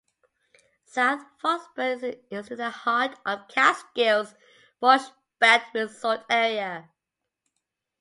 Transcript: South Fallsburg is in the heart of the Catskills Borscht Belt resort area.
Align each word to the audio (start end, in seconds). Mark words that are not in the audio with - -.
South 0.83 1.23
Fallsburg 1.39 2.19
is 2.31 2.49
in 2.49 2.57
the 2.57 2.71
heart 2.71 3.15
of 3.23 3.47
the 3.47 3.53
Catskills 3.53 4.33
Borscht 4.81 5.11
Belt 5.39 5.61
resort 5.75 6.21
area. 6.27 6.89